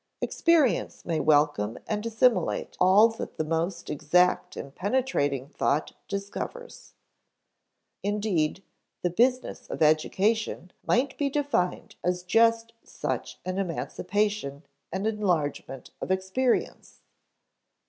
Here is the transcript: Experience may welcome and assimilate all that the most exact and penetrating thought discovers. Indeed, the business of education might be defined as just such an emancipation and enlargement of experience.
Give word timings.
Experience 0.19 1.05
may 1.05 1.19
welcome 1.19 1.77
and 1.85 2.03
assimilate 2.07 2.75
all 2.79 3.07
that 3.07 3.37
the 3.37 3.43
most 3.43 3.87
exact 3.87 4.57
and 4.57 4.73
penetrating 4.73 5.47
thought 5.47 5.91
discovers. 6.07 6.93
Indeed, 8.01 8.63
the 9.03 9.11
business 9.11 9.67
of 9.67 9.83
education 9.83 10.71
might 10.83 11.15
be 11.19 11.29
defined 11.29 11.97
as 12.03 12.23
just 12.23 12.73
such 12.83 13.39
an 13.45 13.59
emancipation 13.59 14.63
and 14.91 15.05
enlargement 15.05 15.91
of 16.01 16.09
experience. 16.09 17.03